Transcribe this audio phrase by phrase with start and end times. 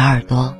[0.00, 0.59] 小耳朵。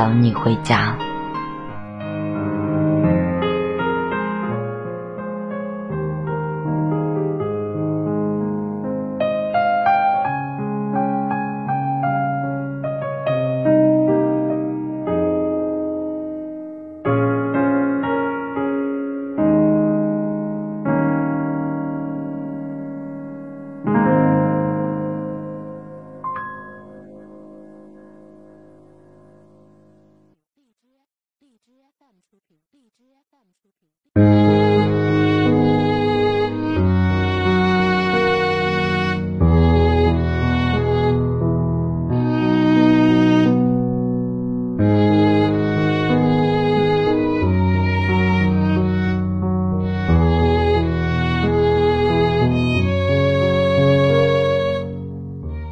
[0.00, 1.09] 等你回家。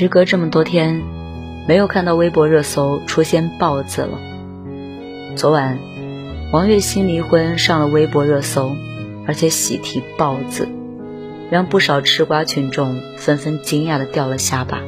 [0.00, 1.02] 时隔这么多天，
[1.68, 4.18] 没有看到微博热搜出现“豹”字了。
[5.36, 5.78] 昨晚，
[6.54, 8.74] 王栎鑫离婚上了微博热搜，
[9.26, 10.70] 而且喜提“豹”字，
[11.50, 14.80] 让不少吃瓜群众纷纷惊讶的掉了下巴。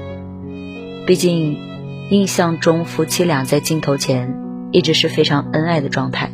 [1.05, 1.58] 毕竟，
[2.08, 6.31] 印象中夫妻俩在镜头前一直是非常恩爱的状态，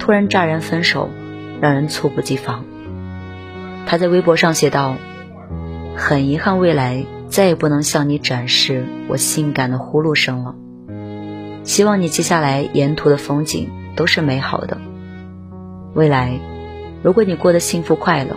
[0.00, 1.08] 突然乍然分手，
[1.60, 2.64] 让人猝不及防。
[3.86, 4.96] 他在微博上写道
[5.94, 10.54] ：“很遗憾，未来。”再也不能向你展示我性感的呼噜声了。
[11.64, 14.78] 希望你接下来沿途的风景都是美好的。
[15.94, 16.38] 未来，
[17.02, 18.36] 如果你过得幸福快乐，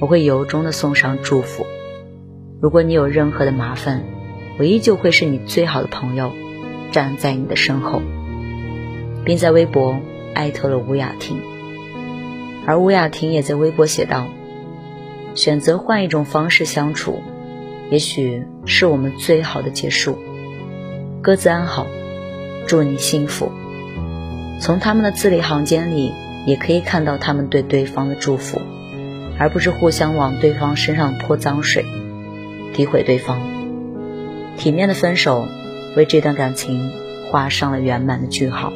[0.00, 1.66] 我会由衷的送上祝福。
[2.60, 4.04] 如果你有任何的麻烦，
[4.58, 6.32] 我依旧会是你最好的朋友，
[6.92, 8.02] 站在你的身后，
[9.24, 9.98] 并在微博
[10.34, 11.38] 艾特了吴雅婷。
[12.66, 14.26] 而吴雅婷也在微博写道
[15.34, 17.22] ：“选择换一种方式相处。”
[17.90, 20.18] 也许是我们最好的结束。
[21.22, 21.86] 各自安好，
[22.66, 23.50] 祝你幸福。
[24.60, 26.12] 从他们的字里行间里，
[26.46, 28.60] 也可以看到他们对对方的祝福，
[29.38, 31.84] 而不是互相往对方身上泼脏水，
[32.74, 33.40] 诋毁对方。
[34.56, 35.46] 体面的分手，
[35.96, 36.90] 为这段感情
[37.30, 38.72] 画上了圆满的句号。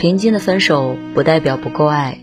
[0.00, 2.20] 平静的分手不代表不够爱，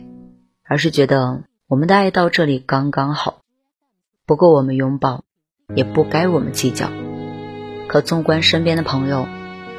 [0.65, 3.41] 而是觉得我们的爱到这里刚刚好，
[4.25, 5.25] 不够我们拥抱，
[5.75, 6.89] 也不该我们计较。
[7.87, 9.27] 可纵观身边的朋友，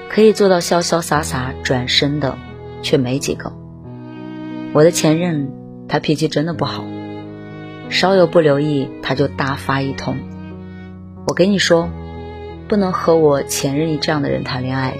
[0.09, 2.39] 可以做到潇潇洒洒转身的
[2.83, 3.53] 却没几个。
[4.73, 5.51] 我的前任，
[5.89, 6.85] 他脾气真的不好，
[7.91, 10.19] 稍有不留意他就大发一通。
[11.27, 11.91] 我跟你说，
[12.69, 14.97] 不能和我前任这样的人谈恋爱，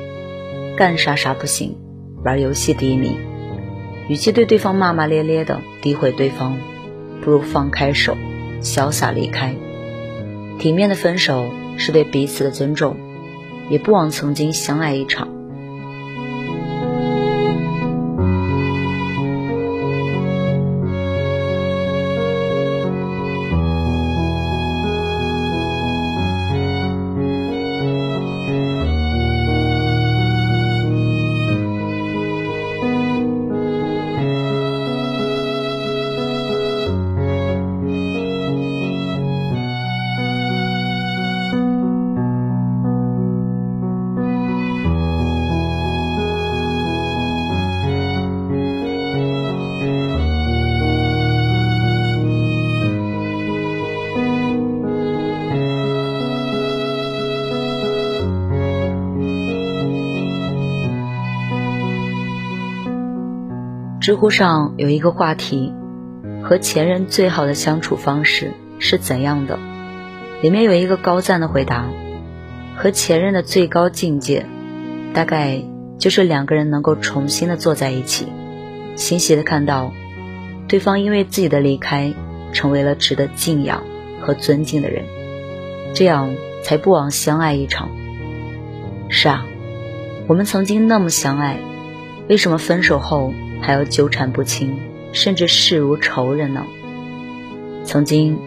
[0.77, 1.77] 干啥啥不行。
[2.25, 3.17] 玩游戏第一名，
[4.09, 6.57] 与其对对方骂骂咧咧的诋毁对方，
[7.23, 8.17] 不如放开手，
[8.61, 9.55] 潇洒离开。
[10.59, 12.97] 体面的分手是对彼此的尊重，
[13.71, 15.29] 也不枉曾经相爱一场。
[64.09, 65.75] 知乎上有一个话题：
[66.43, 69.59] 和前任最好的相处方式是怎样的？
[70.41, 71.85] 里面有一个高赞的回答：
[72.75, 74.47] 和前任的最高境界，
[75.13, 75.63] 大概
[75.99, 78.29] 就是两个人能够重新的坐在一起，
[78.97, 79.93] 欣喜的看到
[80.69, 82.15] 对方因为自己的离开，
[82.55, 83.83] 成为了值得敬仰
[84.23, 85.05] 和尊敬的人，
[85.93, 87.91] 这样才不枉相爱一场。
[89.11, 89.45] 是啊，
[90.27, 91.59] 我们曾经那么相爱，
[92.27, 93.35] 为什么分手后？
[93.61, 94.79] 还要纠缠不清，
[95.13, 96.65] 甚至视如仇人呢。
[97.85, 98.39] 曾经，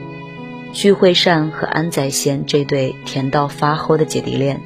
[0.74, 4.62] 具惠善和安宰贤这对甜到发齁的姐弟恋，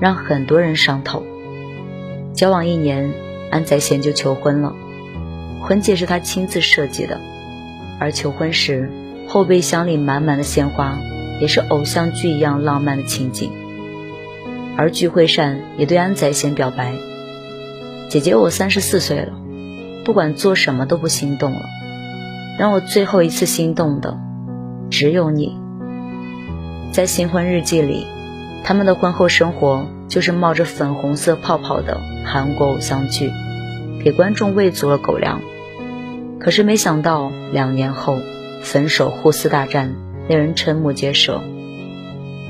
[0.00, 1.22] 让很多人上头。
[2.34, 3.12] 交往一年，
[3.50, 4.74] 安宰贤就求婚了，
[5.62, 7.20] 婚戒是他亲自设计的，
[7.98, 8.90] 而求婚时
[9.26, 10.98] 后备箱里满满的鲜花，
[11.40, 13.50] 也是偶像剧一样浪漫的情景。
[14.76, 16.94] 而具惠善也对安宰贤表白
[18.08, 19.32] ：“姐姐，我三十四岁了。”
[20.08, 21.60] 不管做什么都不心动了，
[22.58, 24.16] 让我最后一次心动的
[24.88, 25.58] 只有你。
[26.92, 28.06] 在新婚日记里，
[28.64, 33.30] 他们的婚后生活就是冒着粉红色泡泡的韩国偶像剧，
[34.02, 35.42] 给观众喂足了狗粮。
[36.40, 38.18] 可是没想到两年后
[38.62, 39.94] 分手互撕大战，
[40.26, 41.42] 令人瞠目结舌。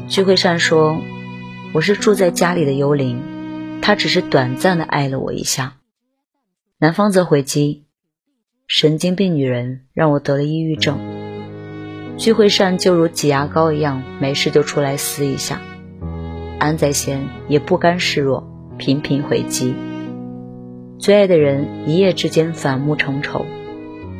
[0.06, 1.00] 聚会善说
[1.74, 3.20] ：“我是住在家里的幽灵，
[3.82, 5.72] 他只是短暂的爱了我一下。”
[6.80, 7.86] 男方则回击
[8.68, 10.96] ：“神经病女人让我得了抑郁症。”
[12.16, 15.60] 聚会善就如挤牙膏一样，没事就出来撕一下。
[16.60, 19.74] 安宰贤也不甘示弱，频频回击。
[21.00, 23.44] 最爱的人一夜之间反目成仇，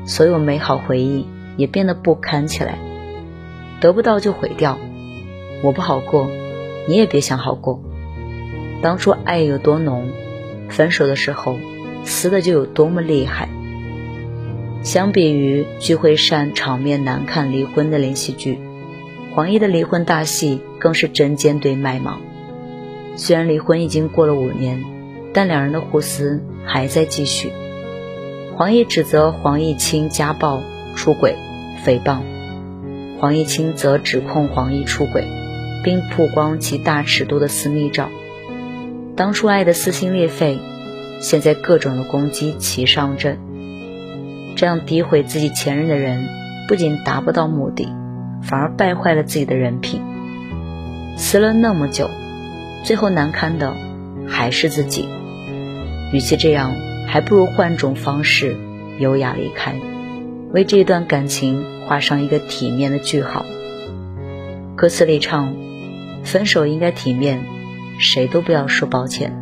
[0.04, 2.76] 所有美好回忆也变得不堪起来。
[3.80, 4.80] 得不到就毁掉，
[5.62, 6.28] 我不好过，
[6.88, 7.80] 你也别想好过。
[8.82, 10.10] 当初爱有多浓，
[10.68, 11.56] 分手的时候
[12.04, 13.48] 撕的就有多么厉害。
[14.82, 18.58] 相比于聚会上场面难看离婚的连续剧，
[19.34, 22.20] 黄奕的离婚大戏更是针尖对麦芒。
[23.16, 24.84] 虽然离婚已经过了五年，
[25.34, 27.50] 但两人的互撕还在继续。
[28.56, 30.62] 黄奕指责黄毅清家暴、
[30.94, 31.34] 出轨、
[31.84, 32.18] 诽谤，
[33.20, 35.24] 黄毅清则指控黄奕出轨，
[35.84, 38.08] 并曝光其大尺度的私密照。
[39.16, 40.58] 当初爱的撕心裂肺，
[41.20, 43.38] 现在各种的攻击齐上阵。
[44.56, 46.26] 这样诋毁自己前任的人，
[46.66, 47.88] 不仅达不到目的，
[48.42, 50.02] 反而败坏了自己的人品。
[51.16, 52.10] 撕了那么久，
[52.84, 53.74] 最后难堪的
[54.26, 55.08] 还是自己。
[56.12, 56.72] 与其这样，
[57.06, 58.56] 还不如换种方式
[58.98, 59.74] 优雅离开，
[60.52, 63.44] 为这段感情画上一个体面的句号。
[64.76, 65.54] 歌词里唱
[66.24, 67.40] ：“分手应该体面，
[67.98, 69.36] 谁都不要说抱歉，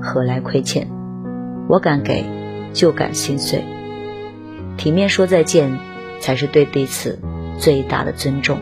[0.00, 0.88] 何来亏欠？
[1.68, 2.24] 我敢给，
[2.72, 3.64] 就敢心碎。”
[4.76, 5.78] 体面说再见，
[6.20, 7.18] 才是对彼此
[7.58, 8.58] 最大的尊重。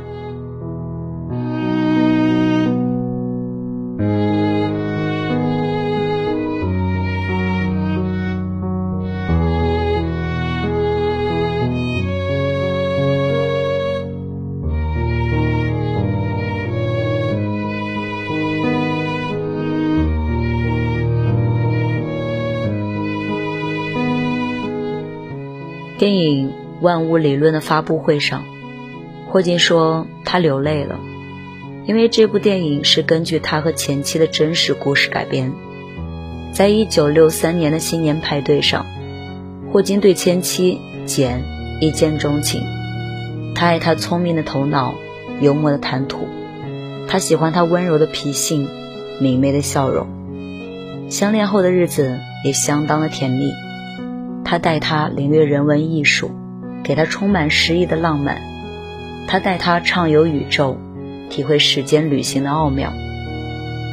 [25.97, 26.49] 电影
[26.81, 28.43] 《万物理论》的发布会上，
[29.29, 30.99] 霍金说他流泪了，
[31.87, 35.53] 因为这部电影是根据他和前妻的真实故事改编。
[36.53, 38.87] 在一九六三年的新年派对上，
[39.73, 41.45] 霍金对前妻简
[41.81, 42.61] 一见钟情，
[43.55, 44.95] 他爱她聪明的头脑、
[45.41, 46.27] 幽默的谈吐，
[47.07, 48.69] 他喜欢她温柔的脾性、
[49.21, 50.09] 明媚的笑容。
[51.09, 53.53] 相恋后的日子也相当的甜蜜。
[54.55, 56.31] 他带她领略人文艺术，
[56.85, 58.37] 给她充满诗意的浪漫；
[59.27, 60.79] 他带她畅游宇宙，
[61.29, 62.93] 体会时间旅行的奥妙。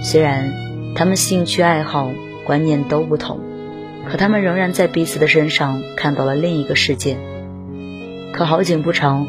[0.04, 0.54] 虽然
[0.96, 2.12] 他们兴趣爱好、
[2.46, 3.40] 观念都不同，
[4.08, 7.18] 可他们仍然在彼此的身上看到了另一个世界。
[8.32, 9.26] 可好景不长，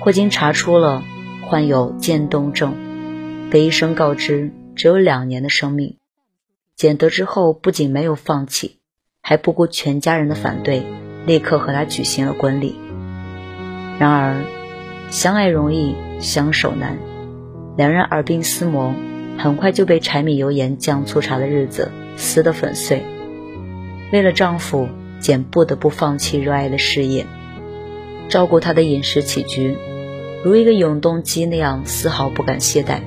[0.00, 1.04] 霍金查出了
[1.42, 2.74] 患有渐冻症，
[3.48, 5.98] 被医生告知只有两年的生命。
[6.74, 8.80] 简得知后，不仅没有放弃。
[9.26, 10.82] 还不顾全家人的反对，
[11.24, 12.76] 立刻和他举行了婚礼。
[13.98, 14.44] 然而，
[15.08, 16.98] 相爱容易相守难，
[17.74, 18.92] 两人耳鬓厮磨，
[19.38, 23.02] 很快就被柴米油盐酱醋茶的日子撕得粉碎。
[24.12, 24.88] 为了丈夫，
[25.20, 27.24] 简不得不放弃热爱的事业，
[28.28, 29.74] 照顾他的饮食起居，
[30.44, 32.98] 如一个永动机那样丝毫不敢懈怠，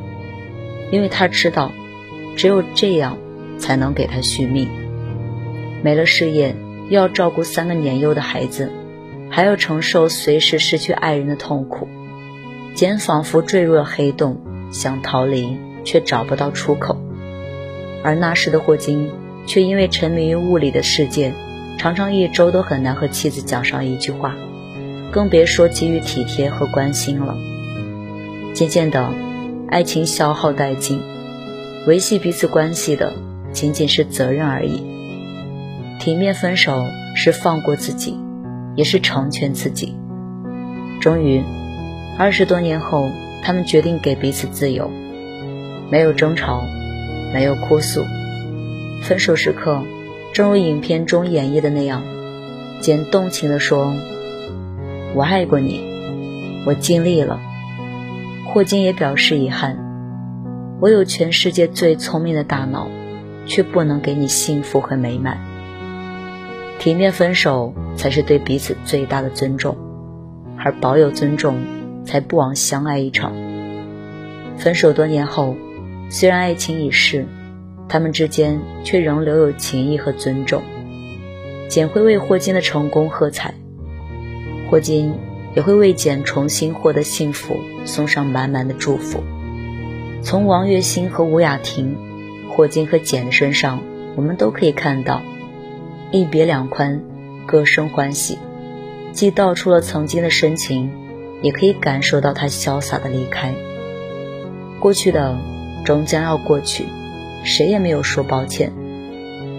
[0.91, 1.71] 因为他知道，
[2.35, 3.19] 只有这样
[3.59, 4.67] 才能给他续命。
[5.87, 6.53] 没了事业，
[6.89, 8.69] 又要照顾三个年幼的孩子，
[9.29, 11.87] 还要承受随时失去爱人的痛苦，
[12.75, 16.97] 简仿佛坠入了黑洞，想逃离却找不到出口。
[18.03, 19.09] 而那时的霍金，
[19.45, 21.31] 却因为沉迷于物理的世界，
[21.77, 24.35] 常常一周都很难和妻子讲上一句话，
[25.09, 27.37] 更别说给予体贴和关心了。
[28.53, 29.13] 渐渐的，
[29.69, 30.99] 爱情消耗殆尽，
[31.87, 33.13] 维系彼此关系的
[33.53, 34.96] 仅仅是责任而已。
[35.99, 36.85] 体面分手
[37.15, 38.19] 是放过自己，
[38.75, 39.97] 也是成全自己。
[41.01, 41.43] 终于，
[42.17, 43.09] 二十多年后，
[43.43, 44.89] 他们决定给彼此自由，
[45.89, 46.61] 没有争吵，
[47.33, 48.03] 没有哭诉。
[49.03, 49.83] 分手时刻，
[50.33, 52.01] 正如影片中演绎的那样，
[52.81, 53.93] 简动情地说
[55.15, 55.83] ：“我爱过你，
[56.65, 57.39] 我尽力了。”
[58.47, 59.77] 霍金也表示遗憾
[60.81, 62.87] ：“我有全世界最聪明的大脑，
[63.45, 65.37] 却不能给你幸福和美满。”
[66.79, 69.75] 体面分手才是对彼此最大的尊重，
[70.57, 71.57] 而保有尊重，
[72.05, 73.33] 才不枉相爱一场。
[74.57, 75.55] 分手多年后，
[76.09, 77.25] 虽然爱情已逝，
[77.89, 80.61] 他们之间却仍留有情谊和尊重。
[81.67, 83.53] 简会为霍金的成功喝彩，
[84.69, 85.13] 霍金
[85.55, 89.21] 也会为简重新获得幸福送上满满的祝福。
[90.21, 91.97] 从王栎鑫和吴雅婷、
[92.49, 93.81] 霍金和简的身上，
[94.15, 95.21] 我们都可以看到。
[96.11, 97.01] 一别两宽，
[97.45, 98.37] 各生欢喜，
[99.11, 100.89] 既道出了曾经的深情，
[101.41, 103.53] 也可以感受到他潇洒的离开。
[104.79, 105.37] 过去的
[105.83, 106.85] 终将要过去，
[107.43, 108.71] 谁也没有说抱歉。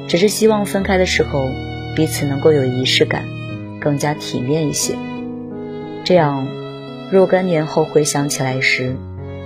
[0.06, 1.50] 只是希望分开的时候，
[1.94, 3.24] 彼此能够有仪式感，
[3.78, 4.94] 更加体面一些。
[6.02, 6.46] 这样，
[7.10, 8.96] 若干年后回想起来时，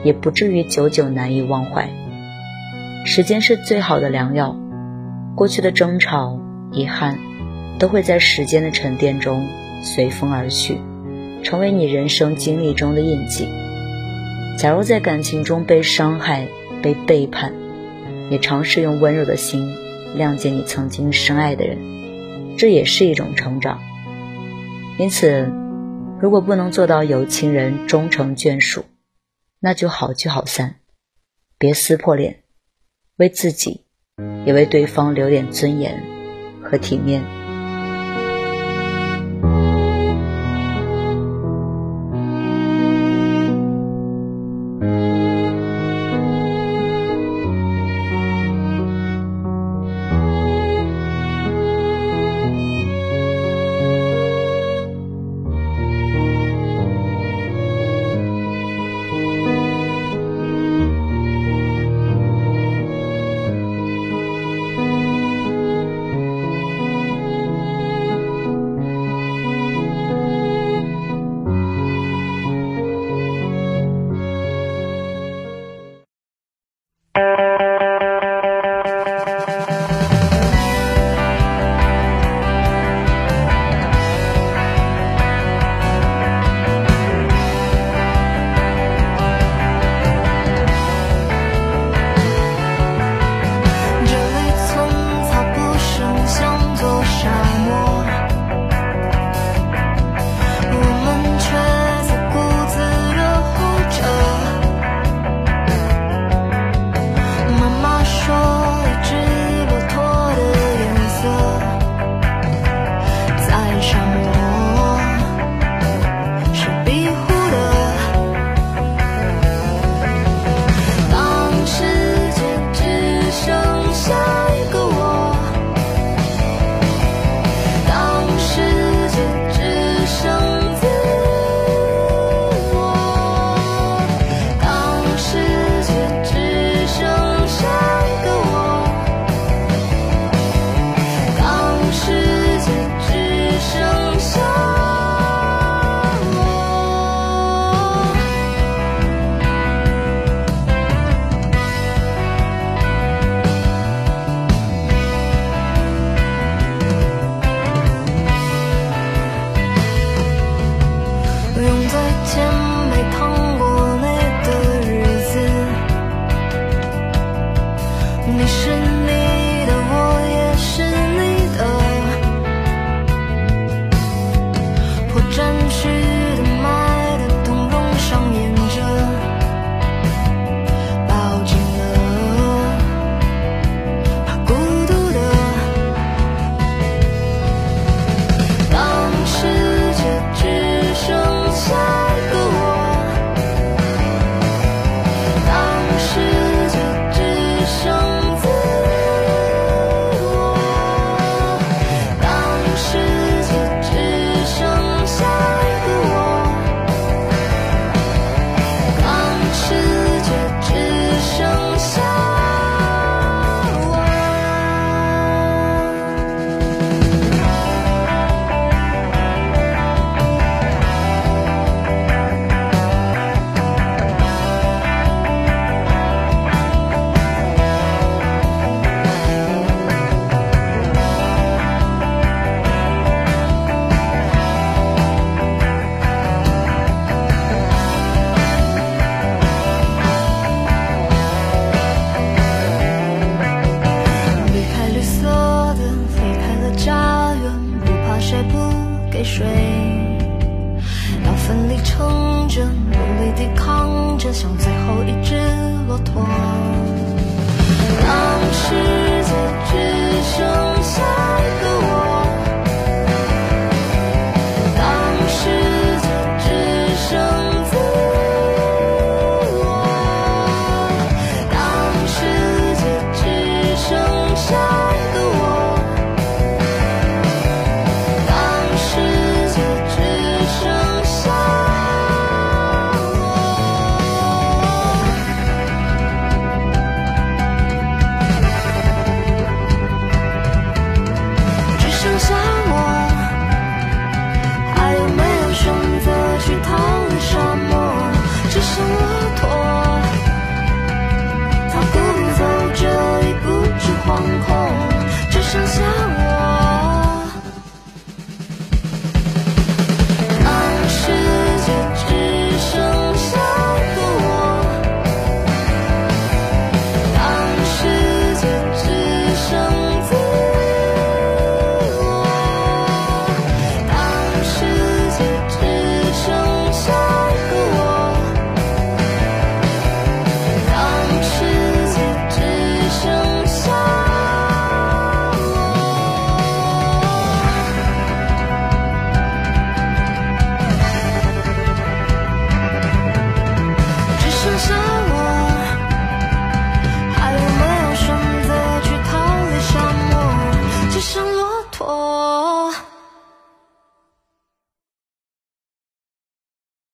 [0.05, 1.91] 也不至于久久难以忘怀。
[3.05, 4.57] 时间是最好的良药，
[5.35, 6.39] 过去的争吵、
[6.73, 7.19] 遗憾，
[7.79, 9.47] 都会在时间的沉淀中
[9.83, 10.79] 随风而去，
[11.43, 13.47] 成为你人生经历中的印记。
[14.59, 16.47] 假如在感情中被伤害、
[16.83, 17.53] 被背叛，
[18.31, 19.75] 也尝试用温柔的心
[20.17, 21.79] 谅解你曾经深爱的人，
[22.57, 23.81] 这也是一种成长。
[24.99, 25.51] 因此，
[26.21, 28.85] 如果不能做到有情人终成眷属，
[29.59, 30.77] 那就好聚好散，
[31.59, 32.43] 别撕破脸，
[33.17, 33.85] 为自己，
[34.45, 36.03] 也为对方留点尊严
[36.73, 37.42] 和体面。